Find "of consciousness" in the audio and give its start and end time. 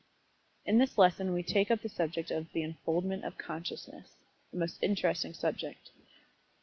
3.23-4.15